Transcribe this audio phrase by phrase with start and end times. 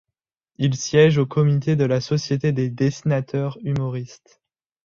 [0.57, 4.41] Il siège au comité de la Société des Dessinateurs humoristes.